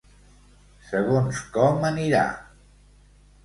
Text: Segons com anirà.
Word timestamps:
Segons 0.87 1.43
com 1.59 1.87
anirà. 1.93 2.25